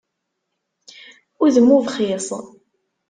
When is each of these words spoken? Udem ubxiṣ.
Udem 1.43 1.69
ubxiṣ. 1.77 2.27